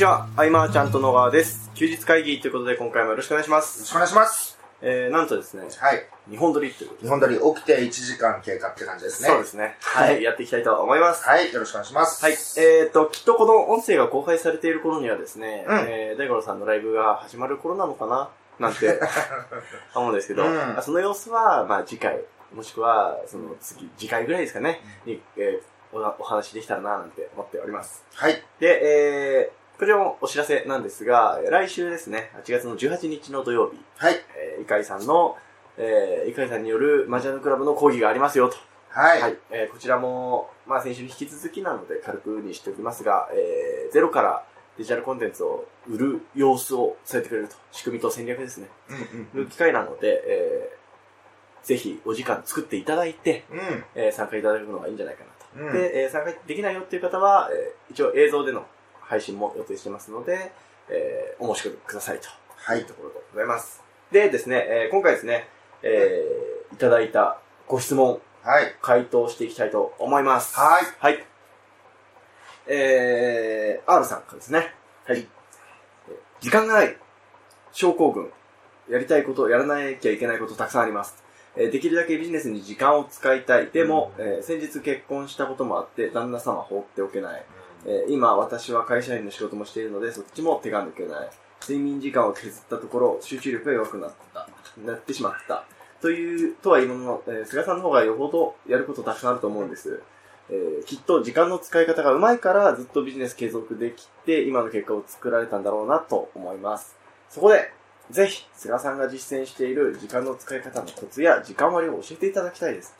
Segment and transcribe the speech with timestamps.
[0.00, 1.70] ちは、アイマーちゃんと野川です。
[1.74, 3.80] 休日会議ということで今回もよろしくお願いします。
[3.80, 4.58] よろしくお願いします。
[4.80, 6.06] えー、なんとですね、はい。
[6.30, 9.28] 日本撮りということで日本撮り起きて1時間経過って感じですね。
[9.28, 9.76] そうですね。
[9.80, 11.22] は、はいいやっていきたいと思います。
[11.28, 11.52] はい。
[11.52, 12.24] よろしくお願いします。
[12.24, 12.32] はい。
[12.32, 18.30] えーと、きっとこの音声が公開されている頃にはですね、うんえー、大五郎さんのライブが始まる頃なのかな？
[18.58, 18.98] なんて
[19.94, 28.04] 思うんですけど、うんその様子は、まあ次回、もしくは、その次、次回ぐらいですかね、に、えーおお話できたらななんて思っております。
[28.14, 28.42] はい。
[28.60, 34.16] で、えー、こちらもお知らせなんですが、来週ですね、8月の18日の土曜日、はい。
[34.36, 35.38] えー、イカイさんの、
[35.78, 38.58] えー、イカイさんによるマジャンヌクラブの講義がありますよと。
[38.90, 39.22] はい。
[39.22, 39.38] はい。
[39.50, 44.44] えーこちらも、まあ先週に引き続きなので軽くにしておきますが、えー、ゼロから
[44.76, 47.54] デジタルコンテンツを売る様子を伝えてくれると。
[47.72, 48.68] 仕組みと戦略ですね。
[48.90, 53.58] うん売る機会なので、えー、ぜひお時間作っていただいて、うん。
[53.58, 53.84] うん。
[53.94, 55.24] えー参加いただくのがいいんじゃないか
[55.56, 55.68] なと。
[55.68, 58.66] うんで、えー参加できないよっていう方は、えー一応映像での
[59.10, 60.52] 配信も予定してますので、
[60.88, 62.28] えーお申し込みくださいと。
[62.54, 63.82] はいところでございます。
[64.12, 65.48] でですね、えー今回ですね、
[65.82, 68.76] えーいただいたご質問、はい。
[68.80, 70.56] 回答していきたいと思います。
[70.56, 70.84] はい。
[70.98, 71.24] はい。
[72.68, 74.72] えー、R さんからですね。
[75.06, 75.18] はい。
[75.18, 75.26] えー
[76.40, 76.96] 時間がない。
[77.72, 78.30] 症候群。
[78.88, 81.22] やりたいこと、やらなきゃいけないことたくさんあります。
[81.56, 83.66] えーできるだけビジネスに時間を使いたい。
[83.70, 87.44] でも、えー先日結婚したこともあって、旦那様放っておけない。
[87.86, 91.30] えー今、私は会社員の仕事もしているので、そっちも手が抜けない。
[91.62, 94.48] 睡眠時間を削ったところ、集中力が弱くなった。
[94.84, 95.64] なってしまった。
[96.00, 100.02] という、とは言いものの、えー菅さんの方がよほどやることたくさんあると思うんです。
[100.50, 106.96] えーきっと時間の使い方がうまいからずっとビジネス継続できて、今の結果を作られたんだろうなと思います。
[107.28, 107.72] そこで、
[108.10, 112.94] ぜひ、菅さんが実践している時間の使い方のコツや時間割を教えていただきたいです。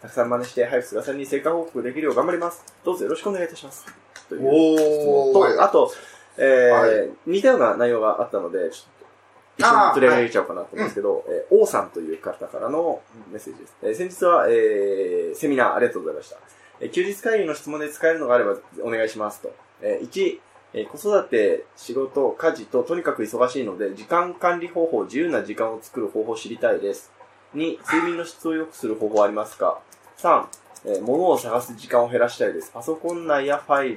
[0.00, 2.64] たくさん真似して、早く菅さんに成果報告できるよう頑張ります。
[2.84, 4.03] どうぞよろしくお願いいたします。
[4.38, 5.92] というと、あと、
[6.36, 9.04] えーはい似たような内容があったので、ちょっと
[9.58, 13.00] 一緒に取り上げちゃおうかなと思うんですけど、えー王さんという方からの
[13.30, 13.76] メッセージです。
[13.82, 16.36] えー先日は、えーセミナーありがとうございました。
[16.80, 19.52] えー休日会議の質問で使えるのがあればお願いしますと。
[19.80, 20.38] えー1、
[20.74, 27.12] えー子育て、仕事、家事ととにかく忙しいので、時間管理方法、自由な時間を作る方法を知りたいです。
[27.54, 29.78] 2、睡眠の質を良くする方法はありますか
[30.18, 30.46] ?3、
[30.84, 32.70] えー物を探す時間を減らしたいです。
[32.72, 33.96] パソコン内やファイ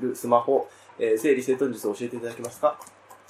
[0.00, 0.68] ル、スマホ、
[0.98, 2.78] えー整理整頓術を教えていただけますか？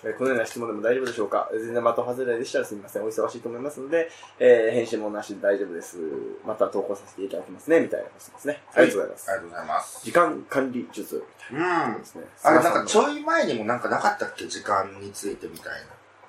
[0.05, 1.49] えーこのような質問でも大丈夫でしょうか？
[1.53, 3.03] 全然的外れでしたらすみません。
[3.03, 5.99] お忙しいと思いますので、えー返信もなしで大丈夫です。
[6.45, 7.81] また投稿させていただきますね。
[7.81, 8.61] みたいなことですね。
[8.75, 9.31] ありがとうございます。
[9.31, 10.05] ありがとうございます。
[10.05, 12.05] 時間管理術みたいなうんで。
[12.05, 12.25] すね。
[12.43, 14.47] あれ、なんかちょょい前にもなんかなかったっけ？
[14.49, 15.73] 時間についてみたい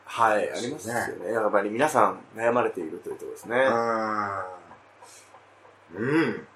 [0.06, 1.32] はい、ありますよね。
[1.34, 3.56] やっぱり皆さん悩まれているというところですね。
[3.58, 4.46] な。
[4.60, 4.63] うん。
[5.96, 6.48] うん。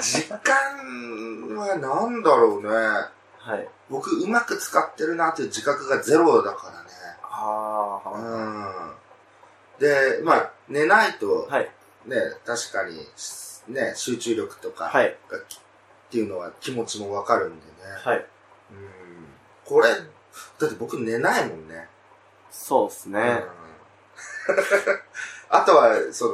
[0.00, 2.68] 時間はなんだろうね。
[3.38, 3.68] はい。
[3.90, 6.88] 僕、うまく使ってるなっていう自覚がゼロだからね。
[7.22, 9.80] ああ、うん。
[9.80, 11.70] で、まあ、寝ないと、はい。
[12.06, 13.06] ね、確かに、
[13.68, 15.08] ね、集中力とか、はい。
[15.08, 15.14] っ
[16.10, 17.70] ていうのは気持ちもわかるんでね。
[18.04, 18.18] はい。
[18.18, 18.26] うん。
[19.64, 21.88] これ、だって僕寝ないもんね。
[22.50, 23.20] そうですね。
[23.20, 23.62] うん
[25.52, 26.28] あとは、そ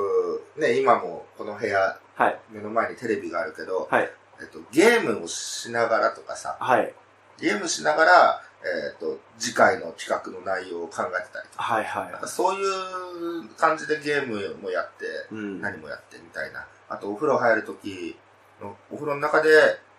[0.56, 2.39] の、ね、今もこの部屋、はい。
[2.51, 4.09] 目の前にテレビがあるけど、はい。
[4.41, 6.95] えっと、ゲームをしながらとかさ、はい。
[7.41, 11.84] ゲームしながら、えっと、次回の企画の内容を考えてたりとか、はい。
[11.84, 15.61] はいなんかそういう感じでゲームもやって、うん。
[15.61, 16.65] 何もやってみたいな。
[16.89, 18.17] あと、お風呂入るとき
[18.61, 19.50] の、お風呂の中で、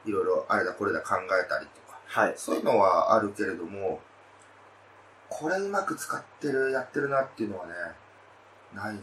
[0.06, 2.34] いろいろあれだこれだ考えたりとか、はい。
[2.38, 4.00] そういうのはあるけれども、
[5.28, 7.74] これうまく使ってる、やってるなっていうのはね、
[8.74, 9.00] ないよね。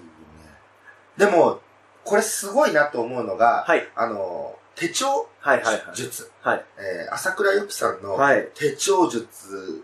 [1.17, 1.61] でも、
[2.05, 3.87] これすごいなと思うのが、はい。
[3.95, 5.63] あの、手帳はい。
[5.63, 5.83] はい。
[5.95, 6.31] 術。
[6.43, 6.65] はい。
[6.79, 8.49] えー朝倉由紀さんのはい。
[8.55, 9.83] 手帳術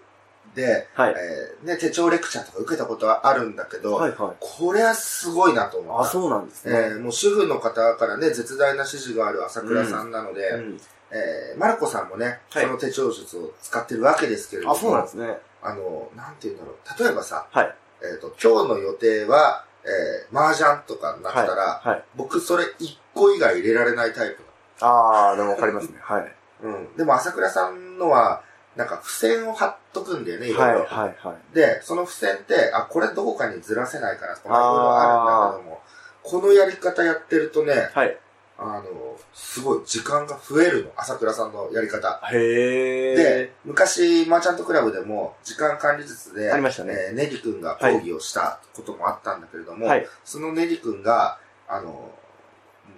[0.55, 1.15] で、はい。
[1.17, 4.11] えーね、手帳レクチャーとか受けたことはあるんだけど、はい。
[4.11, 4.37] はい。
[4.39, 6.03] これはすごいなと思った。
[6.03, 6.79] あ、そうなんですえね。
[6.97, 10.81] ーもう主婦の方からね、絶大な支持がある朝倉さんなので、うん。
[11.11, 15.39] えーマルコさんもね、はいその手帳術を使ってるわけですけれども、あ、そうなんですね。
[15.63, 17.03] あの、なんて言うんだろう。
[17.03, 17.75] 例えばさ、はい。
[18.03, 21.89] えっ、と、今日の予定は、えー、麻雀とかになったら、はい。
[21.91, 22.05] はい。
[22.17, 24.39] 僕それ一個以外入れられないタイプ
[24.81, 25.99] ああ、でもわかりますね。
[26.03, 26.23] はい。
[26.23, 26.29] だ。
[26.63, 26.97] うん。
[26.97, 28.43] でも朝倉さんのは、
[28.77, 30.75] なんか付箋を貼っとくんだよね、いろはいい。
[30.75, 30.85] ろ。
[30.87, 31.17] はい。
[31.23, 31.55] はい。
[31.55, 35.27] で、その付箋って、あ、これどこかにずらせないかなとか、いろいろあるん
[35.57, 35.83] だけども、
[36.23, 38.19] このやり方やってるとね、はい。
[38.65, 42.21] あの、すごい時間が増えるの、朝倉さんのやり方。
[42.33, 43.17] へえ。
[43.17, 50.07] で、昔、マーチャントクラブでも、時間管理術で、ありましたねえーネリ君が講義をしたこともあったんだけれども、はい。
[50.25, 51.39] そのネリ君が、
[51.69, 52.11] あの、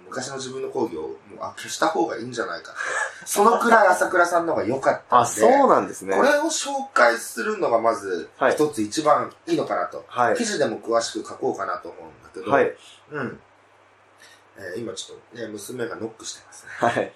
[0.07, 2.77] 昔の自分の講義をもうあ消した方がいいんじゃないかと。
[3.25, 5.05] そのくらい朝倉さんの方が良かったんで。
[5.11, 6.15] あ、そうなんですね。
[6.15, 10.05] これを紹介するのがまずはい一つ一番いいのかなと。
[10.07, 10.45] はい記。
[10.45, 12.75] 事でも詳しく書こうかなと思うんだけど、はい。
[13.11, 13.39] うん。
[14.57, 16.71] えー今ちょっとね、娘がノックしてますね。
[16.71, 17.13] はい。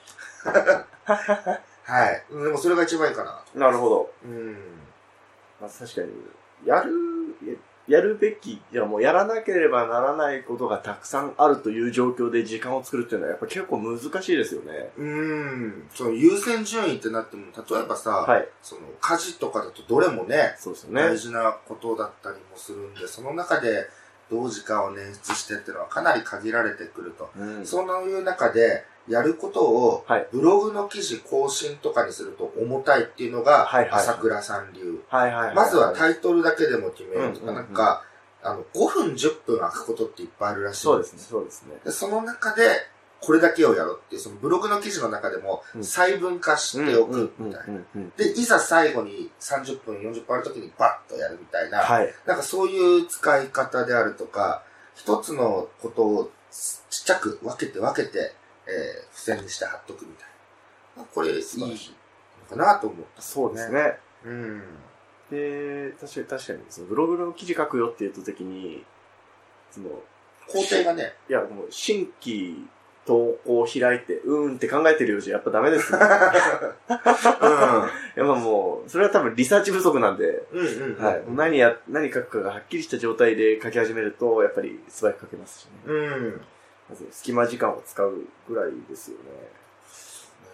[1.84, 2.24] はい。
[2.30, 3.44] でもそれが一番いいかな。
[3.56, 4.12] なるほど。
[4.26, 4.58] うん。
[5.60, 6.12] まあ、確かに、
[6.66, 6.92] やる、
[7.46, 7.56] や
[7.90, 14.92] やるべき、いやもうやらなければならないことがたくさんあるという状況で時間を作るっていうのはやっぱ結構難しいですよね。
[14.96, 15.90] うん。
[15.92, 18.48] その優先順位ってなっても、例えばさ、はい。
[18.62, 21.02] その家事とかだとどれもね、そうですよね。
[21.02, 23.90] 大事なことだったりもするんで、その中で
[24.30, 27.30] どう時間を捻出してっていうのはかなり限られてくると。
[27.38, 27.66] うん。
[27.66, 35.02] そういう中で、やることをはい、ブログの記事更新とかにすると重たいっていうのが、朝倉さん流。
[35.56, 38.04] まずはタイトルだけでも決めるとか、なんか、
[38.44, 41.76] あの、5分10分空くことっていっぱいあるらしいんそうですね、そうですね。
[41.84, 42.70] でその中で、
[43.22, 47.82] これだけをやろうっていう、そのブログの記事の中でもうん細分化しておくみたいな。
[48.18, 52.14] で、いざ最後に30分、40分ある時にバッとやるみたいな、はい。
[52.26, 54.64] なんかそういう使い方であるとか、
[54.96, 58.34] 一つのことをちっちゃく分けて分けて、
[58.68, 60.28] えー、付箋にして貼っとくみたい
[60.98, 61.04] な。
[61.04, 61.44] これいい
[62.50, 63.22] のかなと思った。
[63.22, 63.98] そうですね。
[64.26, 64.64] うん。
[65.30, 68.86] で、確かに確かに、そのブログの記事書くよって言った時に、
[69.72, 69.90] その、
[70.48, 72.68] 工程がね、いや、もう、新規
[73.10, 75.98] 投稿を開いて、うーんって考えてるようじゃやっぱダメですね。
[76.06, 76.28] や
[76.88, 76.90] っ
[78.16, 80.68] ぱもう、それは多分リサーチ不足なんで、うん。
[80.68, 81.04] うんうん。
[81.04, 81.24] はい。
[81.30, 85.72] 何や、何書くかがはっきりした状態で書き始めると、やっぱり素早く書けますしね。
[85.88, 86.42] うん。
[86.88, 88.14] まず、隙間時間を使う
[88.48, 89.24] ぐらいですよね。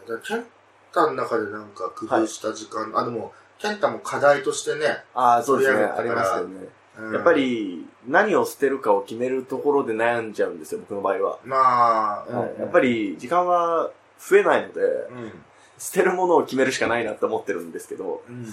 [0.08, 0.46] だからケン
[0.94, 5.84] タの中でなんか工夫した時間、あ、でも、ケンタも課題としてね、ああ、そうですね。
[5.84, 6.60] ありますよね。
[6.60, 11.40] うんやっぱ、り、何を捨てるかを決めるところで悩んじゃうんですよ、僕の場合は。
[11.44, 15.32] まあ、はい、やっぱ、り、時間は増えないので、うん。
[15.78, 18.46] 捨てるものを決めるしかないなって思ってるんですけど、うん。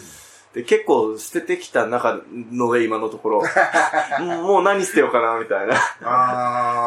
[0.54, 2.20] で、結構捨ててきた中
[2.50, 3.42] ので、今のところ、
[4.42, 5.74] もう何捨てようかな、みたいな。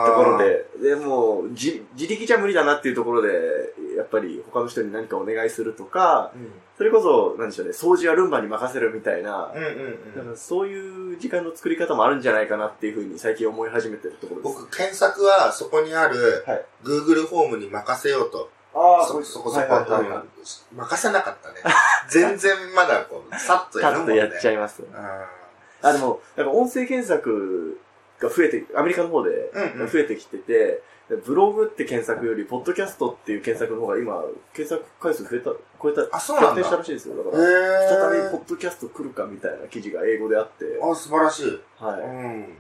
[0.07, 0.37] ところ。
[0.37, 3.29] で、で、もう、じ、自力じゃ無理だなっていうところで、
[3.95, 6.51] やっぱり他の人に何かお願いするとか、うん。
[6.77, 10.15] それこそ、なんでしょうね、掃除はルンバに任せるみたいな、うんうんうん。
[10.15, 14.55] だからそういう時間の作り方もあるんじゃないかなっていうふうに最近思い始めてるところです。
[14.55, 18.49] 僕、検索はそこにあるはい Google フォームに任せようと。
[18.73, 21.55] あそそこそこ、はいはいはい任せなかったね。
[22.09, 24.13] 全然まだこう、さっとカやるもんね。
[24.15, 24.83] ッとやっちゃいます。
[24.93, 25.29] あ
[25.81, 27.79] あ、でも、なんか音声検索
[28.19, 34.23] が増えて、アメリカの方でうんうん増えてきてて、ブログって検索より、ポッドキャストっていう検索の方が今、
[34.53, 37.15] 検索回数増えた、超えた、あそうなんだしたらしいですよ。
[37.15, 41.61] だーから、へ再びポッドキャスト来るかみたいな記事が英語であって、あ、素晴らしい。
[41.79, 42.01] はい。
[42.01, 42.57] うん。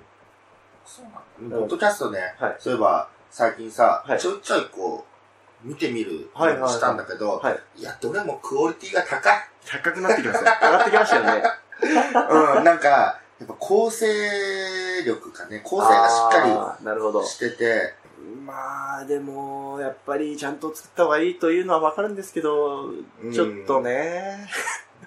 [0.85, 1.09] そうな
[1.47, 1.57] んだ。
[1.57, 5.05] うんポッドキャストね、はいそういえば、最近さ、はいちょいちょいこ
[5.63, 7.59] う、見てみるしたんだけど、はい。
[7.77, 9.37] いや、どれもクオリティが高い。
[9.65, 10.59] 高くなってきました。
[10.61, 11.43] 上がってきましたよね。
[12.57, 14.07] うん、なんか、やっぱ構成
[15.03, 17.27] 力かね、構成がしっかあーなるほどり。
[17.27, 17.95] してて、
[18.45, 22.91] まあ、でも、やっぱりちゃんと作った方がいいというのはわかるんですけど、
[23.23, 24.47] うんちょっとね、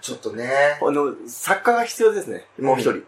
[0.00, 2.46] ちょっとね、 あの、作家が必要ですね。
[2.58, 3.04] もう一人。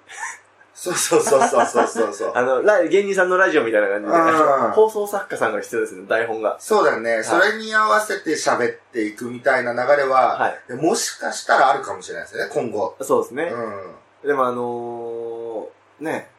[0.72, 2.32] そうそうそうそうそうそうそう。
[2.36, 6.56] あの、ラ芸人さんのラジオみたいな感じでうん、 放送作家さんが必要ですね、台本が。
[6.60, 10.72] そうだよね、いそれに合わせて喋っていくみたいな流れは、はい。
[10.74, 12.96] もしかしたらあるかもしれないですよね、今後。
[13.02, 13.52] そうですね。
[13.52, 14.28] うん。
[14.28, 16.30] でもあのー、ね、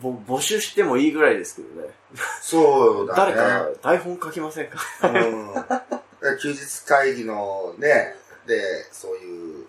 [0.00, 1.88] ぼ募集してもいいぐらいですけどね。
[2.42, 3.34] そうだね。
[3.34, 4.78] 誰か台本書きませんか？
[5.02, 6.38] うん。
[6.38, 8.14] 休日会議のね、
[8.46, 8.60] で、
[8.92, 9.66] そういう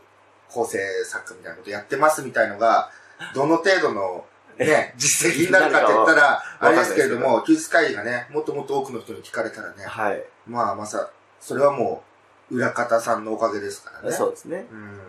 [0.50, 2.92] 構成作家みたいなことやってますみたいのが、
[3.34, 4.26] どの程度の
[4.58, 10.24] ね、 実績になるかって言ったら、あれですけれども、休日会議がね、もっともっと多くの人に聞かれたらね、はい。
[10.48, 11.10] まあまさ、
[11.40, 12.04] それはも
[12.52, 14.16] う、裏方さんのおかげですからね。
[14.16, 14.66] そうですね。
[14.72, 15.00] うん。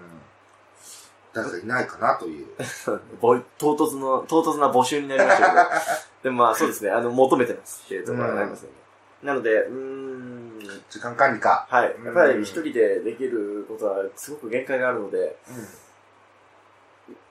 [1.33, 2.47] 誰かいないかなという。
[3.21, 5.63] ぼ唐突の、唐突な募集になりましたけど。
[6.25, 8.77] でもまあそうですね、あの、求めてますっていうところがありますよね。
[9.23, 11.67] なので、うーん、時間管理か。
[11.71, 11.93] はい。
[11.95, 15.37] うんやっぱり一人でできることはすごく限界があるので、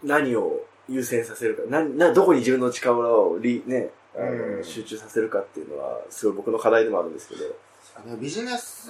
[0.03, 7.46] 何を優先させるか、な、な、どこに自分の力をり、ね、あのうん集中させるかっていうのは、すごい僕の課題でもあるんですけど。
[7.96, 8.89] あのビジネス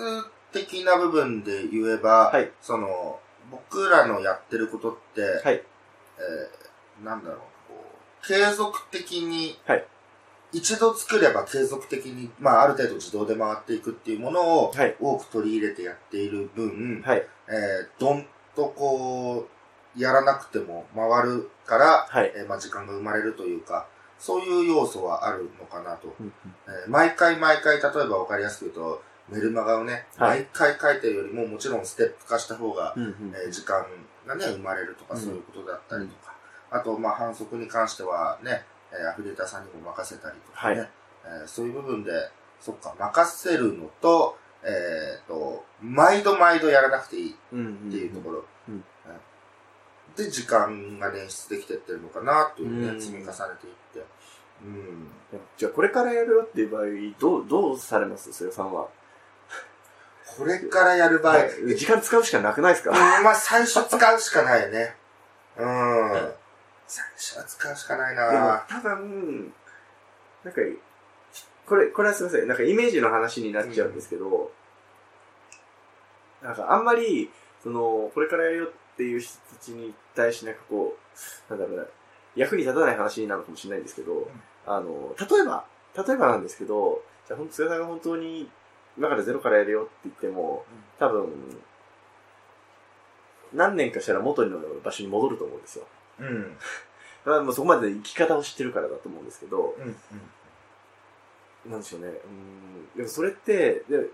[0.52, 3.20] 的な部分で言えば、はいその、
[3.52, 5.56] 僕らのやってることって、はい。
[5.56, 7.84] えーなんだろう、こ
[8.24, 9.86] う、継続的に、はい
[10.54, 14.96] 一度作れば継続的に、まあある程度自動で回っていくっていうものをはい。
[15.00, 17.26] 多く取り入れてやっている分、はい。
[17.48, 19.48] えーどんとこ
[19.96, 22.34] う、やらなくても回るから、はい。
[22.36, 23.88] えーまあ時間が生まれるというか、
[24.20, 26.14] そういう要素はあるのかなと。
[26.20, 26.34] うん
[26.68, 30.40] えー毎回毎回、例えば分かりやすく言うと、メルマガをね、はい。
[30.40, 33.86] 毎回書いてるよりももちろんステップ化した方が、えー時間
[34.28, 35.20] がね、生まれるとかうん。
[35.20, 36.34] そういうことだったりとか、
[36.70, 40.90] あと、まあ、反則に関してはね、えーアフィリエーターさんにも任せたりとかね、はい。
[41.26, 42.12] えーそういう部分で、
[42.60, 44.68] そっか、任せるのと、え
[45.24, 48.46] っ、と、毎度毎度やらなくていいっていうところ。
[50.16, 53.02] で、時間が捻出できてってるのかなというね、うん。
[53.02, 54.06] 積み重ねていって。
[54.64, 55.08] うん。
[55.58, 56.84] じゃあこれからやるよっていう場合、
[57.18, 58.32] どう、どうされます？
[58.34, 58.88] そよさんは。
[60.38, 62.92] これからやる場合、はい時間使うしかなくないですか？
[62.92, 64.96] うん、まあ最初使うしかないよね。
[65.58, 66.32] うん。
[66.88, 69.54] 最初は使うしかないでもな多分、
[70.44, 70.62] なんか、
[71.66, 72.48] これ、これはすみません。
[72.48, 74.52] なんかイメージの話になっちゃうんですけど、
[76.42, 77.32] なんかあんまり、
[77.64, 80.98] その、これからやるよっていう人たちに対しなんかこ
[81.50, 81.86] う、なんだろうな、
[82.36, 84.30] 役に立たない話になるかもしれないんですけど、
[84.66, 88.50] あの、例えば、例えばなんですけど、じゃあ本当、菅さんが本当に
[88.98, 90.66] 今からゼロからやるよって言っても、
[91.00, 91.30] 多分、
[93.54, 95.86] 何年かしたら元の場所に戻ると思うんですよ。
[96.20, 96.58] うん。
[97.26, 101.72] まあもうそこまで生き方を知ってるからだと思うんですけど、うん。
[101.72, 102.08] なんでしょうね。
[102.08, 102.90] うん。
[102.96, 104.08] でもそれって、で、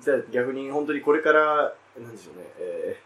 [0.00, 3.00] じゃあ逆に本当にこれから、なんでしょうね、え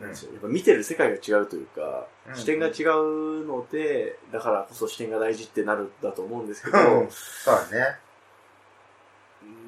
[0.00, 7.98] ー、なんでしょう、やっぱ見てる世界が違うというか、うん視点が違うので、だからこそ視点が大事ってなるんだと思うんですけど、うんそうだね。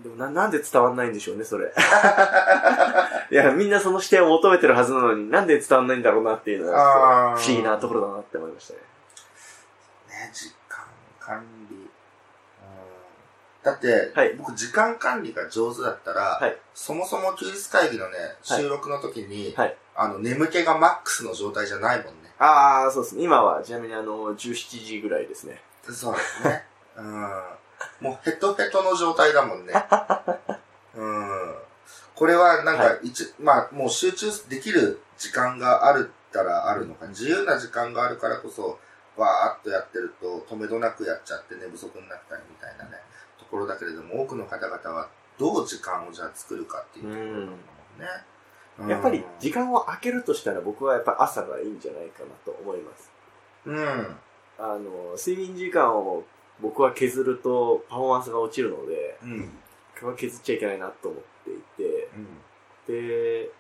[0.07, 1.73] うんでもな、なんで伝わんないんでしょうね、それ。
[3.31, 8.81] いや、みんなその視点を求めてるはずなのに、なんで伝わんないんだろうなっていうのは、あー不思議なところだなって思いましたね。
[10.09, 10.85] ね、時間
[11.19, 11.77] 管理。
[11.77, 11.87] うん
[13.63, 22.33] だって、はい僕時間管理が上手だったら、はいそもそも休日会議のね、収録の時に、はいあの、眠気がマックスの状態じゃないもんね。
[22.39, 23.25] ああ、そうですね。
[23.25, 25.61] 今は、ちなみにあの、17時ぐらいですね。
[25.91, 26.65] そうですね。
[26.97, 27.43] うん。
[28.01, 29.73] もうヘトヘトの状態だもんね。
[30.95, 31.57] うん。
[32.15, 38.79] これはなんはか一、まあもう集中できる時間があるったらあるのか、自由な時間があるからこそ、
[39.17, 43.01] わーっとやってると止めどなくやっちゃって寝不足になったりみたいなね、
[43.39, 47.57] ところだけれども、多くの方々はどう時間をじゃあ作るかっていうところだもんね。
[47.99, 53.11] うんやっぱり、時間を空けるとしたら僕はやっぱ朝がいいんじゃないかなと思います。
[53.65, 54.17] うん。
[54.59, 56.25] あの、睡眠時間を
[56.61, 59.49] 僕は削るとパフォーマンスが落ちるので、うん。
[59.99, 62.95] これは削っちゃいけないなと思っていて、うん。
[62.95, 63.51] で、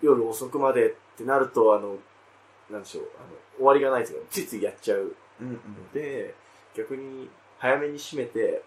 [0.00, 1.96] 夜遅くまでってなると、あの、
[2.70, 4.20] なんでしょう、あの、終わりがないですよ。
[4.30, 5.48] ついついやっちゃううん。
[5.48, 5.52] うん。
[5.52, 5.58] の
[5.92, 6.34] で、
[6.74, 7.28] 逆に
[7.58, 8.62] 早めに閉めて、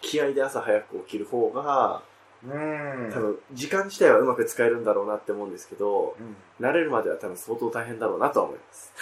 [0.00, 2.02] 気合で朝早く起きる方が、
[2.42, 3.10] うん。
[3.12, 6.22] 多分、時間自体はうまく使えるんだろうなって思うんですけど、う
[6.62, 6.64] ん。
[6.64, 8.92] 慣れるまでは多分相当大変だろうなとは思います。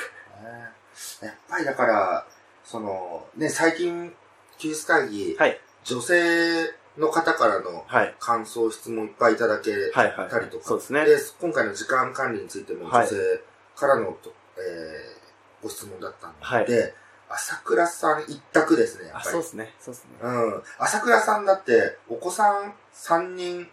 [1.22, 2.26] ねやっぱりだから、
[2.70, 4.12] その、ね、最近、
[4.58, 5.58] 休日会議、はい。
[5.84, 8.14] 女性の方からのはい。
[8.20, 10.28] 感想、質問いっぱいいただけはいはい。
[10.28, 11.06] たりとか、そうですね。
[11.06, 13.40] で、今回の時間管理についてもはい女性
[13.74, 16.34] からの、とえーご質問だったの
[16.66, 16.94] で、はい
[17.30, 19.32] 朝倉さん一択ですね、やあ、っぱり。
[19.32, 19.74] そうですね。
[19.80, 20.10] そうですね。
[20.22, 20.62] うん。
[20.78, 23.70] 朝倉さんだって、お子さん3人いて、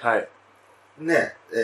[0.00, 0.28] はいはい。
[0.98, 1.56] ね、え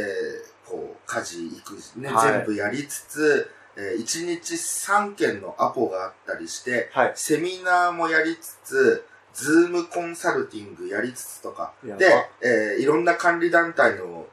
[0.68, 7.12] ーこう、家事、育児ね、はい全部やりつつ、え1日3件のアポがあったりして、はい。
[7.14, 12.12] セミナーもやりつつ、ズームコンサルティングやりつつとか、で、
[12.42, 14.26] えーいろんな管理団体の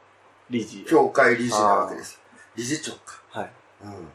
[0.50, 0.84] 理事。
[0.84, 2.20] 協会理事なわけです。
[2.56, 3.22] 理事長か。
[3.30, 3.52] はい。
[3.84, 4.08] うん。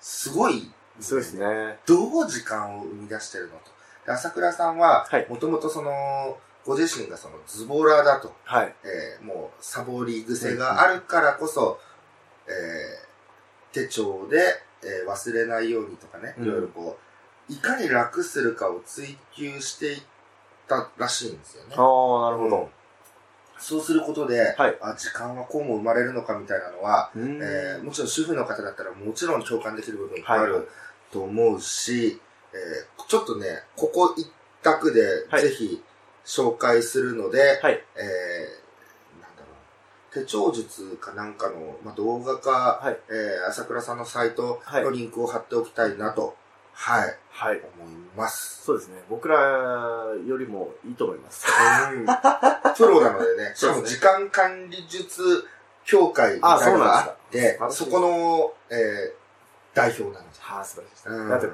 [0.00, 1.78] すごい、そうですね。
[1.86, 3.70] どう時間を生み出してるのと。
[4.04, 8.34] で朝倉さんははい、もともとその、ご自身がそのズボラだと。
[8.44, 8.74] はい。
[8.84, 11.78] えーもうサボり癖があるからこそ、
[12.46, 13.09] えー
[13.72, 14.38] 手帳で、
[14.82, 16.98] えー忘れないようにとかね、うんいろいろこ
[17.48, 20.02] う、いかに楽するかを追求していっ
[20.68, 21.68] たらしいんですよね。
[21.70, 22.70] ああ、なるほうんど。
[23.58, 30.68] そうすることで、はいあ、時間はこうも生まれるのかみたいなのは、えーもちろん主婦の方だったらもちろん共感できる部分いっぱいあはいる
[31.12, 32.20] と思うし、
[32.54, 34.30] えーちょっとね、ここ一
[34.62, 35.82] 択ではいぜひ
[36.24, 37.74] 紹介するので、はい。
[37.96, 38.59] えー
[40.12, 42.98] 手帳術かなんかの、まあ、動画か、はい。
[43.08, 46.36] えー朝倉さんのサイトはいのリンクを貼っておきたいなと、
[46.72, 47.60] はい、はい。
[47.80, 48.62] 思います。
[48.64, 49.02] そうですね。
[49.08, 49.38] 僕ら
[50.26, 51.46] よりもいいと思います。
[51.92, 52.06] うん
[52.76, 55.44] プロなのでね、しかも時間管理術
[55.84, 59.20] 協会みたいなのがあってあ、そこの、えー
[59.72, 60.20] 代表なので。
[60.40, 61.08] はあ、素晴らしいです。
[61.08, 61.48] うんだって、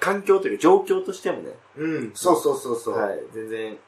[0.00, 2.98] 環境というか状況としてもね、うん、そうそうそうそう。
[2.98, 3.18] はい。
[3.32, 3.78] 全然、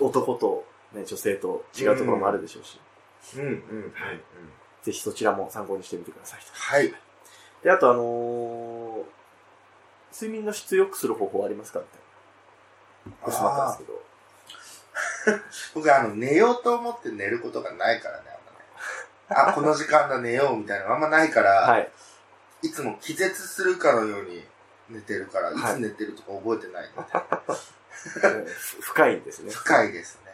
[0.00, 2.80] お男と、ね、女性と違うところもあるでしょうし、
[3.34, 3.92] うん、うん、うん。
[3.94, 4.20] はい
[4.82, 6.46] ぜひそちらも参考にしてみてくださいと。
[6.52, 6.94] はい。
[7.64, 9.16] で、あとあのー
[10.12, 12.00] 睡眠の質良くする方法ありますかみたい
[13.12, 13.26] な。
[13.26, 13.90] ご質問あったんです
[15.26, 15.42] けど。
[15.74, 18.24] 僕あの、寝ようと思って寝ることがないからね、
[19.28, 19.50] あんまね。
[19.50, 21.92] あ、 この時間だ寝ようみたいなのあんまないから、はい。
[22.62, 24.46] い、つも気絶するかのように
[24.88, 29.52] 寝てるから、いはいつ寝てるとか覚えてないので、 深いんですね。
[29.52, 30.25] 深いですね。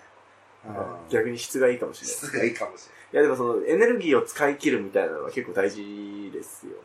[0.64, 2.16] うん逆に質がいいかもしれない。
[2.16, 6.78] 質がいいかもしいやでもそのエネルギーを使い切るみたいなのは結構大事ですよね。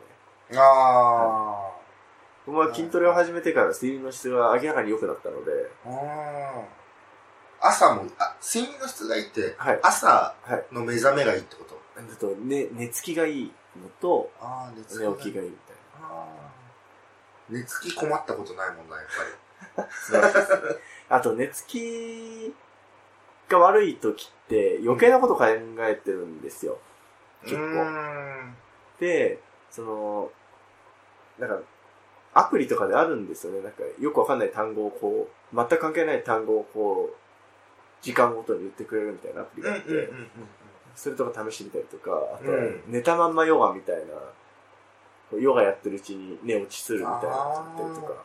[0.50, 0.66] れない。
[0.66, 1.70] あ
[2.46, 5.52] 僕は筋トレを始めてから睡眠の質が明らかに良くなったので、
[7.60, 9.80] 朝も、あ、睡眠の質がいいって、はい。
[9.82, 10.74] 朝はい。
[10.74, 11.78] の目覚めがいいってこと？
[11.98, 19.06] えっと、ね、寝つきがいいのと、ああ、寝つき寝起きがいいみたいあー寝つき困ったことないもんな、やっ
[19.76, 19.88] ぱり。
[21.10, 22.54] あと、寝つき
[23.48, 26.78] が悪い時って余計なこと考えてるんですよ。
[27.42, 27.62] 結構
[29.00, 29.40] で、
[29.70, 30.30] その、
[31.38, 31.60] なんか、
[32.34, 33.62] アプリとかであるんですよね。
[33.62, 37.16] なんか、よくわかんない単語をこう、全く関係ない単語をこう、
[38.02, 40.10] 時間ごとに言ってくれるみたいなアプリがあって、
[40.94, 42.52] それとか試してみたりとか、あと
[42.86, 43.96] 寝たまんまヨガみたい
[45.32, 48.24] な、ヨガやってるうちに寝落ちするみたいなのがあったりとか。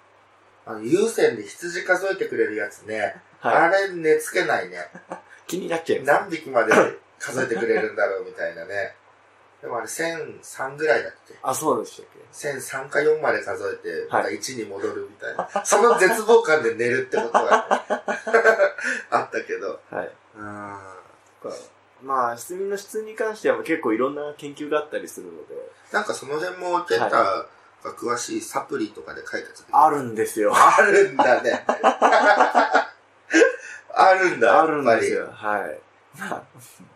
[0.66, 3.16] あの、有線で羊数えてくれるやつね。
[3.44, 3.88] あはい。
[3.90, 4.90] れ寝つけないね。
[5.48, 6.12] 気になっちゃいます。
[6.12, 6.74] 何匹まで
[7.20, 8.96] 数えてくれるんだろうみたいなね。
[9.62, 11.36] でもあれ1003ぐらいだっけ？
[11.42, 15.66] あ、そうでしたっけ ?1003 か4まで数えて、またはい1に戻るみたいな。
[15.66, 17.68] その絶望感で寝るってことが
[19.12, 19.80] あったけど。
[19.90, 20.12] はい。
[20.36, 20.80] うん
[22.04, 25.56] まあ、睡眠の質に関しては結構いろんな研究があったりするので、
[25.94, 27.46] なんかその辺もケンタが
[27.98, 30.54] 詳しいサプリとかで書いたやつあるんですよ。
[30.54, 31.66] あるんだね。
[33.96, 34.86] あるんだ、あるん。
[34.86, 35.30] ですよ。
[35.32, 35.80] はい。
[36.20, 36.44] まあ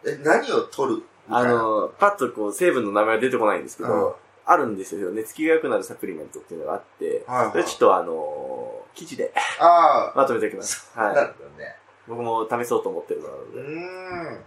[0.06, 1.04] え、何を取る？
[1.30, 4.14] あの、パッとこう、成分の名前は出てこないんですけど、うん
[4.50, 5.10] あるんですよ。
[5.12, 10.90] 寝つきが良くなるサプリメントっていうのがあって、はいはいそれちょっとあの、記事であまとめておきます。
[10.96, 11.26] あ、なんはい。
[11.26, 11.76] だね。
[12.08, 13.60] 僕も試そうと思ってるので。
[13.60, 14.44] うーん。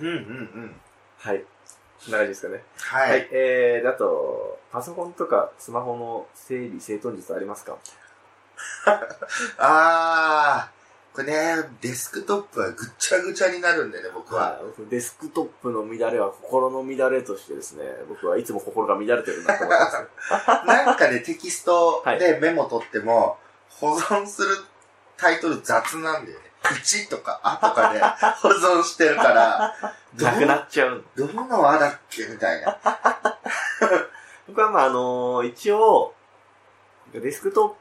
[0.00, 0.12] うんうんう
[0.66, 0.80] ん。
[1.18, 1.38] はい。
[1.38, 1.44] こ
[2.08, 2.64] んな感じですかね。
[2.78, 2.98] は。
[2.98, 3.28] はいい。
[3.30, 7.76] えー、であと、パソコンとかスマホの整理整頓術ありますか？
[9.58, 14.52] あー、これね、デスクトップはぐっちゃぐちゃになるんでね、僕は。
[14.52, 14.64] はい。
[14.76, 20.66] 僕デスクトップの乱れは心の乱れとしてですね、僕はいつも心が乱れてるなと思ってます。
[20.66, 24.56] なんかね、テキストでメモ取っても、保存する
[25.16, 26.44] タイトル雑なんだよね。
[26.64, 28.00] 1とか、あとかで
[28.40, 29.74] 保存してるから、
[30.14, 31.04] どなくなっちゃう。
[31.14, 32.76] どのあだっけみたいな。
[34.48, 36.14] 僕はまああの一応、
[37.12, 37.76] デスクトップ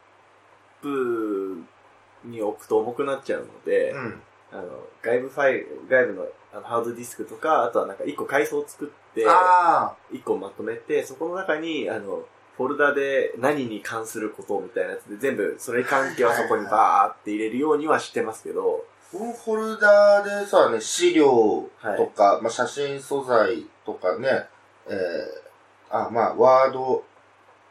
[2.25, 4.21] に置くと重くなっちゃうので、うん。
[4.51, 4.63] あの、
[5.01, 12.23] 外部ファイル、外部のあのハードディスクとか、あとはなんか一個階層を作って、あ一個まとめて、そこの中に、あの、
[12.55, 21.67] フォルダで何に関することみたいなやつで全部、それ関係はそこにバーって入れるようにはしてますけど、ー、このフォルダでさ、ね、資料
[21.97, 24.27] とか、まあ、写真素材とかね、
[24.87, 27.03] えー、あ、まあ、ワード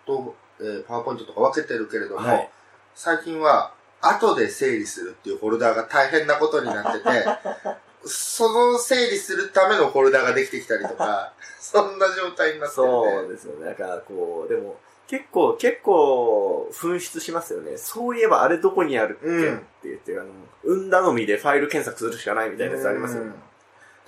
[0.05, 2.51] と、えー、パワーポイントとか分けてるけれども、はい。
[2.95, 7.25] 最近は、後で整理するっていうフォルダが大変なことになってて、
[8.05, 12.93] その整理するためのフォルダができてきたりとか、そんな状態になってる、ね。
[12.93, 13.67] そうですよね。
[13.67, 17.77] だからこう、でも、結構、結構、紛失しますよね。
[17.77, 20.31] そういえばあれどこにあるっけ、うんって言って、あの、
[20.65, 23.35] 運頼みでファイル検索するしかないみたいなやつありますよねうん。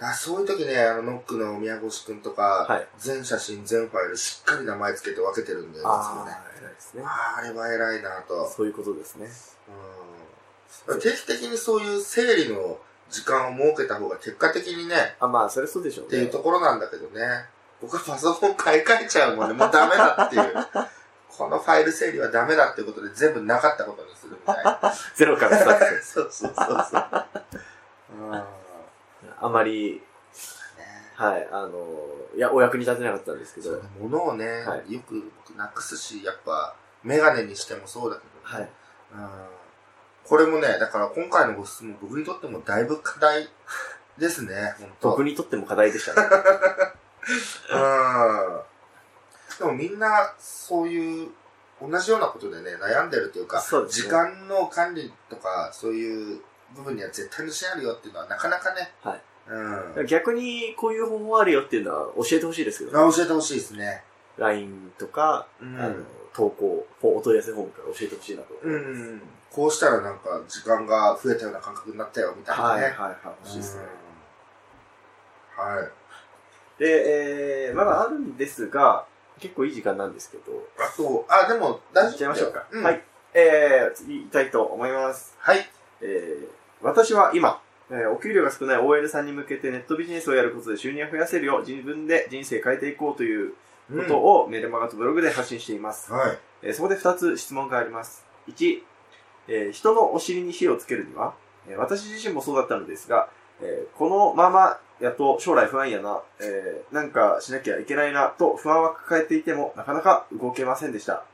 [0.01, 5.91] だそういう時ね、あの、ノックの宮越くんとか、はい全写真、全ファイル、しっかり名前つけて分けてるんだよ、ね。
[5.91, 7.03] ああ、偉いですね。
[7.05, 8.49] あーあれは偉いなと。
[8.49, 9.29] そういうことですね。
[10.89, 12.79] うん、定期的にそういう整理の
[13.11, 16.09] 時間を設けた方が結果的にね、あ、まあ、それそうでしょうね。
[16.09, 17.47] っていうところなんだけどね。
[17.81, 19.55] 僕はパソコン買い替えちゃうもんね。
[19.55, 20.67] もうダメだっていう。
[21.37, 24.81] このファイル整理はダメだってことで全部なかったことにするみたいな。
[25.15, 26.03] ゼロからスタート。
[26.05, 27.05] そうそうそうそう。
[28.31, 28.45] うん。
[29.25, 30.03] ねあまり、
[31.17, 31.71] はい、あの、
[32.37, 34.93] いや、お役に立てなかったんですけど、物をね、はい。
[34.93, 38.69] よく僕なくすし、やっぱ、メガネにしてもそうだけど、はい。
[39.15, 39.29] うん。
[40.25, 43.49] これもね、だから今回のご質問、僕にとってもだいぶ課題
[44.19, 45.11] ですね、 本当。
[45.11, 46.29] 僕にとっても課題でしたね。
[47.73, 48.61] うん。
[49.59, 51.31] でもみんな、そういう、
[51.81, 53.91] 同じようなことでね、悩んでるというか、そうね。
[53.91, 56.41] 時間の管理とか、そういう
[56.75, 59.21] 部分には絶対にしあるよっていうのはなかなかね、はい。
[59.49, 60.07] うん。
[60.07, 64.03] 逆に、こういう方法あるよっていうのは教えてほしいですけど、ね、あ教えてほしいですね。
[64.39, 65.95] LINE とか、うあの、
[66.33, 68.55] 投稿、お問い合わせフォームから教えてほしいなと。
[68.63, 69.23] うん。
[69.51, 72.87] こうしたらなんか時間が増えたような感覚になったよみたいなはい、ね。
[72.87, 73.83] はい、はい、欲しいですね。
[73.83, 74.05] うん
[75.57, 76.83] はい。
[76.83, 79.07] で、えー、まだあるんですが、
[79.41, 80.67] 結構いい時間なんですけど。
[80.79, 81.33] あ、そう。
[81.33, 82.67] あ、でも、大丈夫ちゃいましょうか。
[82.71, 83.03] うん、はい。
[83.35, 85.37] えー、次行きたいと思います。
[85.39, 85.59] はい。
[86.01, 86.49] えー、
[86.83, 87.61] 私は今、
[87.91, 93.53] えーお給料が少ない OL さんに向けてネットビジネスをやることで収入を増やせるよう自分で人生変えていこうという
[93.95, 96.13] ことをメルマガとブログで発信しています。
[96.13, 96.39] はい。
[96.63, 98.25] えーそこで2つ質問があります。
[98.49, 98.81] 1、
[99.49, 101.35] えー人のお尻に火をつけるには、
[101.69, 103.29] えー私自身もそうだったのですが、
[103.61, 111.25] えーこのままやと将来不安やな、えーなんかしなきゃいけないなと不安は抱えていてもなかなか動けませんでした。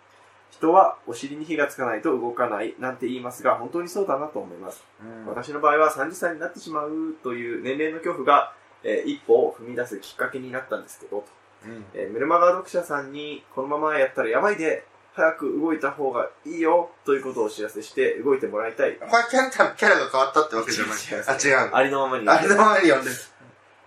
[0.51, 4.85] 人はお尻に火がつかないと動かないなんて言いますが本当にそうだなと思います。
[5.03, 11.25] うん私の場合は30歳になってしまうという年齢の恐怖が、えー一歩を踏み出すきっかけになったんですけど、
[11.65, 18.95] うんえーメルマガ読者さんにこのままやったらやばいで、早く動いた方がいいよということをお知らせして動いてもらいたい。
[18.97, 20.97] これキャラ、キャラが変わったってわけじゃない。
[20.97, 21.77] 違うあ、違うの？
[21.77, 22.29] ありのままに。
[22.29, 23.17] あれのままに読んでる。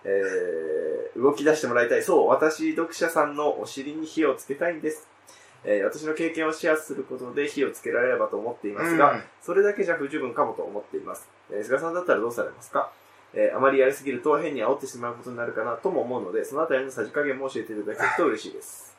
[0.04, 2.02] えー動き出してもらいたい。
[2.02, 5.06] そう、私、読者さんのお尻に火をつけたいんです。
[5.64, 11.28] えー私の経験をシェアすることで火をつけられればと思っていますが、うんそれだけじゃ不十分かもと思っています。
[11.50, 12.90] えー菅さんだったらどうされますか？
[13.34, 18.96] えーあまりやりすぎると変に煽ってしまうことになるかなとも思うので、そのあたりのさじ加減も教えていただけると嬉しいです。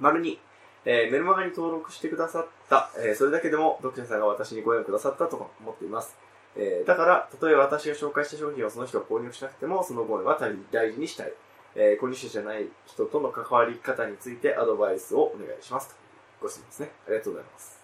[0.00, 0.38] 丸に、
[0.84, 6.16] えーメルマガに登録してくださった、えーそれだけでも読者さんが私にご縁をくださったと思っています。
[6.56, 11.32] えーだから、たとえ私が紹介した商品をその人が購入しなくても、そのご縁は大大事にしたい。
[11.74, 15.94] えー購入者じゃない人との関わり方についてアドバイスをお願いします。
[16.40, 16.90] ご質問ですね。
[17.06, 17.80] ありがとうございます。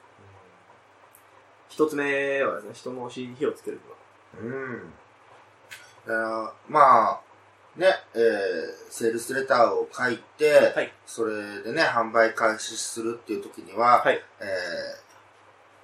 [1.68, 3.80] 一つ目はですね、人のお尻に火をつける
[4.40, 4.56] のは。
[4.56, 4.92] うん。
[6.06, 7.20] だから、まあ、
[7.78, 8.20] ね、えー、
[8.90, 14.44] セールスレターを書いて、はいそれでね、販売開始するっていう時には、はいえ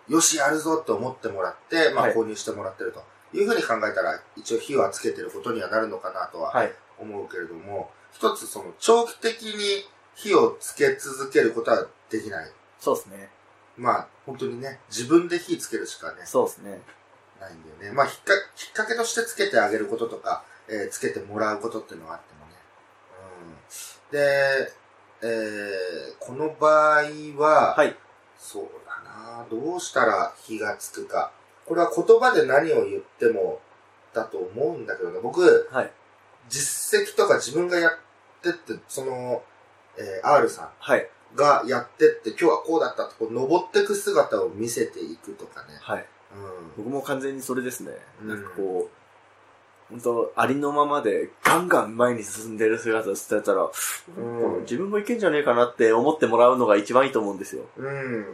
[0.09, 3.03] ー、よし、やるぞって思ってもらって、まあ、はい購入してもらってると
[3.37, 6.73] いうふうに考えたら、一応火はつけてることにはなるのかなとははい。
[6.99, 12.51] 思うけれども、一つその長期的に火をつけ続けることはできない。
[12.79, 13.31] そうですね。
[13.77, 16.81] まあ、本当にね、自分で火つけるしかね、そうですね。
[17.41, 17.97] ないんだよね。
[17.97, 22.53] まあ、きっかきっかけとしてつけてあげることとか、えーつけてもらうことっていうのがあってもね。
[24.09, 24.11] うん。
[24.13, 24.73] で、
[25.23, 27.03] えーこの場合
[27.37, 27.97] は、はい。
[28.39, 29.03] そうだ
[29.39, 31.33] などうしたら火がつくか。
[31.67, 33.61] これは言葉で何を言っても
[34.13, 35.19] だと思うんだけどね。
[35.23, 35.91] 僕、はい。
[36.49, 37.93] 実績とか自分がやっ
[38.43, 39.43] てって、その、
[39.97, 41.01] えー R さはい。
[41.35, 45.69] んがやってって、今日はこうだったと、こう登っていく姿を見せていくとかね。
[45.81, 46.07] はい。
[46.77, 46.85] うん。
[46.85, 47.93] 僕も完全にそれですね。
[48.23, 48.95] うんなんかこう、
[49.91, 53.69] 本当ありのままでガンガン前に進んでる姿を伝えたら、
[54.17, 57.65] うん自分もいけんじゃねえかなって思ってもらうのが一番いいと思うんですよ。
[57.77, 58.27] うん。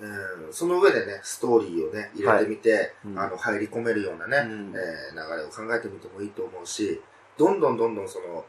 [0.00, 7.00] うん、その上でね、ストーリーをね、入れてみて、うんあの、入り込めるようなね、うんえー流れを考えてみてもいいと思うし、
[7.36, 8.44] どんどんどんどんその、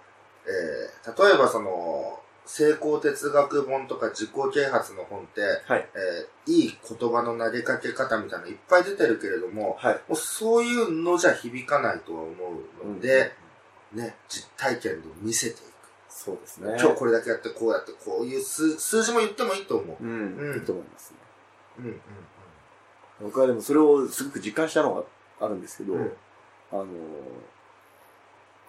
[0.46, 5.88] えー例えばその、成功哲学本とか自己啓発の本って、はい。
[5.94, 9.94] えーいい言葉の投げかけ方みたいなのいっぱい出てるけれども、はい。
[9.94, 12.32] もうそういうのじゃ響かないとは思
[12.84, 13.32] うので、
[13.94, 15.72] ね、実体験で見せていく。
[16.10, 16.76] そうですね。
[16.80, 20.04] 今日これだけやって、こうやって、こういう数数字も言ってもいいと思う。
[20.04, 21.18] うん、うんいいと思いますね。
[21.80, 22.02] うんうん
[23.22, 25.04] 僕はでもそれをすごく実感したのが
[25.46, 26.12] あるんですけど、うん
[26.72, 26.88] あのー、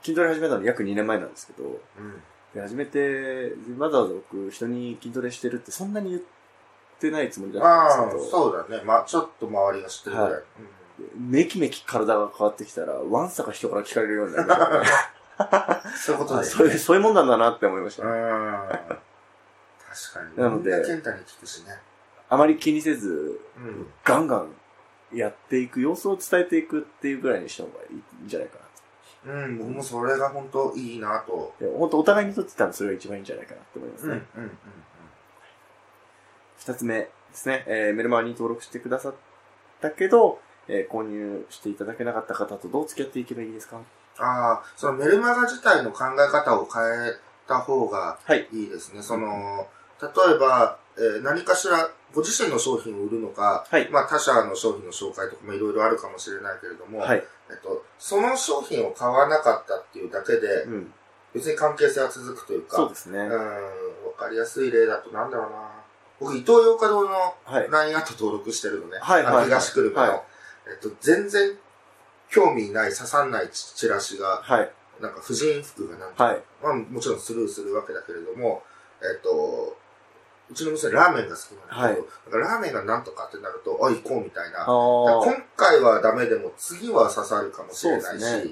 [0.03, 2.23] 筋トレ始めたの約2年前なんですけど、うん
[2.55, 6.23] で始めて、わざわざ僕人に筋トレしてるってそんなに言っ
[7.01, 8.85] てないつもりだああったんですけど、そうだね。
[8.85, 10.33] まあちょっと周りが知ってるぐらい。
[10.33, 10.43] はい
[11.17, 15.89] めきめき体が変わってきたら、ワンサか人から聞かれるようになりましたね。
[15.89, 18.05] う んそういうことであそういう、そういうもんなんだなって思いました。
[18.05, 18.11] うん。
[18.11, 18.79] 確
[20.15, 20.37] かに。
[20.37, 21.81] なので健太に聞くしね。
[22.33, 23.87] あまり気にせず、うん。
[24.05, 24.49] ガンガン
[25.13, 28.57] やっていく、様子を伝えていくっていうぐらいにした方がいいんじゃないか
[29.27, 31.53] なうん、僕もそれが本当いいなと。
[31.61, 34.51] で本当お互いにとって多分それが一番いいんじゃないかなって思いますうん、うんね。、うん。
[36.59, 39.15] 二、つ目ですね、えーメルマガに登録してくださっ
[39.81, 43.77] たけど、えー購入していただけなかった方とどう付き合っていけばいいですか？
[44.19, 47.15] ああ、そのメルマガ自体の考え方を変え
[47.47, 48.49] た方がはい。
[48.53, 49.03] いいですね。
[49.03, 49.67] その、
[50.01, 57.23] 例えば、えー何かしらご自身の商品を売るのか、はいまあ他社の商品の紹介とかもいろいろあるかもしれないけれども、はい。
[57.51, 60.93] えっと、その商品を買わなかったっていうだけで、うん。
[61.35, 63.19] 別に関係性は続くというか、そうですね。
[63.19, 63.39] うん、わ
[64.19, 65.71] かりやすい例だとなんだろうな。
[66.21, 67.69] 僕、伊東洋華堂のはい。
[67.71, 68.99] LINE アット登録してるのね。
[69.01, 70.23] はいはいはいあの東久留米の、はい
[70.69, 71.57] えっと、全然
[72.31, 74.71] 興味ない、刺さんないチチラシが、はい。
[75.01, 76.43] なんか婦人服がなんか、はい。
[76.63, 78.63] まあもちろんスルーするわけだけれども、
[79.01, 79.77] えっと、
[80.53, 84.67] うちの娘ラーメンが好きなんだけど、だからラーメンがなんとかってなると、あ、行こうみたいな。
[84.67, 85.25] 今
[85.57, 88.45] 回はダメでも次は刺さるかもしれないし、ね。
[88.45, 88.49] っ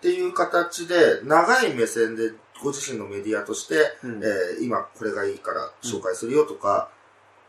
[0.00, 4.24] ていう形で長い目線でご自身のメディアとして、うん。
[4.24, 6.88] えー今これがいいから紹介するよとか、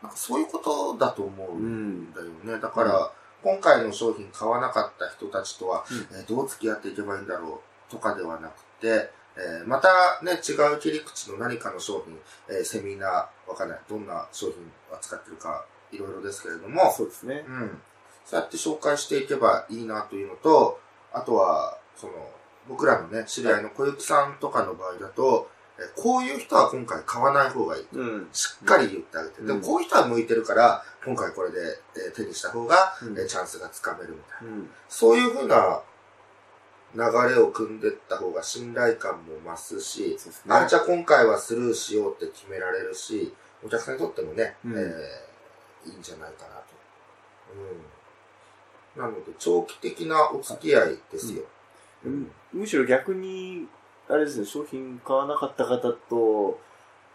[0.02, 2.60] なんかそういうことだと思うんだよね。
[2.60, 12.18] だから、今回の商品買わなかった人たちとは、えーどう付き合っていけばいいんだろうとかではなくて、えーまたね、違う切り口の何かの商品、
[12.48, 13.10] えーセミナー、
[13.50, 13.80] わかんない。
[13.88, 14.56] どんな商品
[14.90, 17.44] を扱ってるか、いろいろですけれども、そうですね。
[17.46, 17.78] うん。
[18.24, 20.80] そうやって紹介していけばいいなというのと、
[21.12, 22.12] あとは、その、
[22.68, 27.86] 僕らのね、知り合いの小雪さんとかの場合だと、えこういう人は今回買わない方がいい。
[27.92, 28.28] うん。
[28.32, 29.40] しっかり言ってあげて。
[29.40, 31.58] うんでもこういう人は向いてるから、今回これで、
[31.96, 34.54] えー手にした方が、うんえーチャンスがつかめるみたいな。
[34.56, 34.70] うん。
[34.88, 35.82] そういうふうな
[36.96, 40.54] 流れを組んでった方が信頼感も増すし、すね。
[40.54, 45.26] あ、じゃあ今回はスルーしようって決められるし、お客さんにとってもね、うんえー
[45.86, 46.74] いいんじゃないかなと。
[48.96, 49.00] うん。
[49.00, 51.44] なので、長期的なお付き合いですよ。
[52.04, 53.68] うんむしろ逆に、
[54.08, 56.58] あれですね、商品買わなかった方と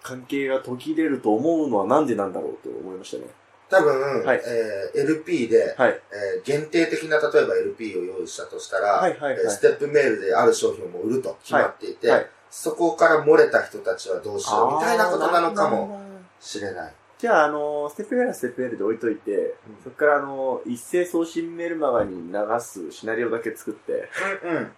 [0.03, 3.29] 関係が途切れると思うのはなんでなんだろうと思いましたね。
[3.71, 5.99] 多分、はいえー LP で、はい。
[6.11, 16.01] えー限定的な、例えば LP を用意したとしたら、はいはいはいえーステップメールである商品をもう売ると決まっていて、はいはいそこから漏れた人たちはどうしようみたいなことなのかもも。
[16.41, 16.93] しれない。
[17.17, 19.53] じゃあ、あの、ステップメールはステップメールで置いといて、うん
[19.85, 24.09] そこからあの、一斉送信メールマガに流すシナリオだけ作って、
[24.43, 24.71] うんうん。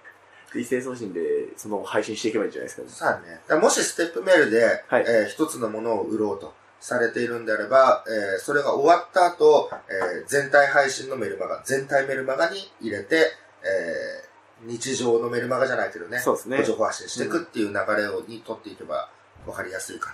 [0.54, 1.22] で一斉送信で
[1.58, 2.90] その配信していけばいいんじゃないですかね。
[2.90, 3.60] さあね。
[3.60, 6.54] もしステップメールで、はいえー一つのものを売ろうと
[6.84, 13.16] されているんであれば、えーそれが終わった後、えー全体配信のメルマガ、全体メルマガに入れて、
[13.64, 14.34] えー
[14.66, 19.10] 日常のメルマガじゃないけどね、そうですねご情報発信していくっていう流れを、に取っていけば
[19.46, 20.14] 分かりやすいか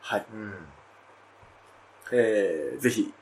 [0.00, 0.26] はい。
[0.32, 0.38] な。
[0.38, 0.52] うん。
[2.12, 3.12] えー、ぜひ、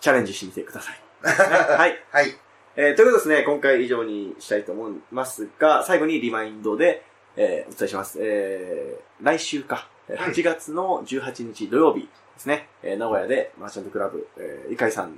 [0.00, 1.00] チャレンジしてみてください。
[1.26, 2.04] はい。
[2.10, 2.36] はい。
[2.76, 7.02] えーということですね、今回以上にしたいと思いますが、最後にリマインドで、
[7.36, 8.18] えーお伝えします。
[8.20, 15.14] えー来週か、えー8月の18日土曜日ですね、えー名古屋でマーチャントクラブ、えー、イカイさん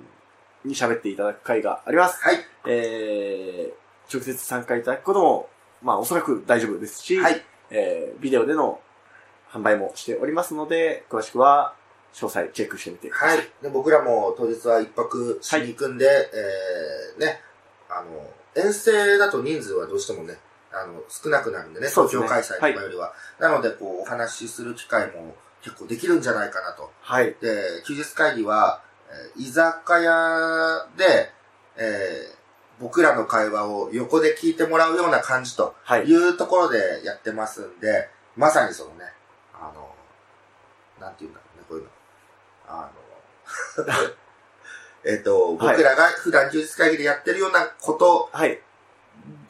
[0.64, 2.22] に喋っていただく会があります。
[2.22, 2.36] はい。
[2.66, 5.48] えー直接参加いただくことも、
[5.82, 7.42] まあおそらく大丈夫ですし、はい。
[7.70, 8.80] えービデオでの
[9.50, 11.74] 販売もしておりますので、詳しくは
[12.14, 13.26] 詳細チェックしてみてくださ。
[13.26, 13.42] はいい。
[13.62, 17.40] で僕らも当日は一泊しに行くんで、えー、ね、
[17.90, 20.38] あの、遠征だと人数はどうしてもね、
[20.72, 23.12] あの、少なくなるんでね、東京開催とかよりは。
[23.38, 26.90] なので、こう、お話しする機会も結構できるんじゃないかなと。
[27.00, 27.34] はい。
[27.40, 31.32] で、休日会議は、えー居酒屋で、
[31.76, 32.38] えー
[32.80, 36.04] 僕らの会話を横で聞いてもらうような感じとはい。
[36.04, 39.12] いうところでやってますんで、まさにそのね、
[39.52, 39.92] あの、
[41.00, 41.90] なんて言うんだろうね、こういうの。
[42.68, 42.88] あ
[43.88, 44.12] の、
[45.04, 48.60] えっと、はい僕らが普段休日会議でやってるようなことはい。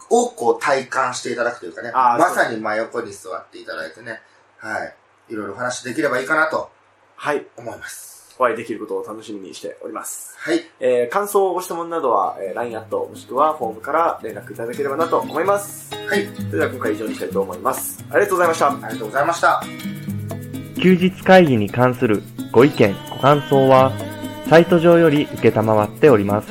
[0.08, 4.22] をこう体感していただくというかね、まさに真横に座っていただいてね、
[4.56, 4.94] はい。
[5.30, 6.70] いろいろお話できればいいかなと
[7.16, 7.44] はい。
[7.56, 8.36] 思います。
[8.38, 10.36] お会いできることを楽しみにしております。
[10.38, 10.60] はい。
[10.78, 15.92] えー、感想、ご質問などは、えー、LINE アットもしくはフォームから連絡いただければなと思います。
[15.94, 16.26] はい。
[16.36, 18.04] それでは今回以上にしたいと思います。
[18.10, 18.68] ありがとうございました。
[18.68, 19.62] ありがとうございました。
[20.80, 23.92] 休日会議に関するご意見、ご感想は、
[24.48, 26.48] サイト上より受けたまわっております。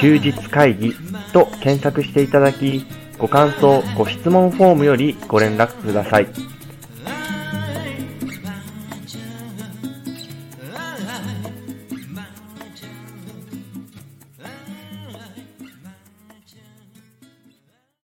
[0.00, 0.92] 休日会議
[1.32, 2.84] と検索していただき、
[3.16, 6.55] ご感想、ご質問フォームよりご連絡ください。